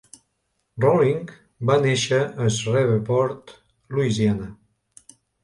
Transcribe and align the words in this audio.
Rolling 0.85 1.29
va 1.71 1.75
néixer 1.83 2.19
a 2.23 2.49
Shreveport, 2.57 3.55
Louisiana. 3.95 4.51